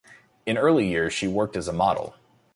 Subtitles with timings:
[0.47, 2.15] In early years she worked as a model.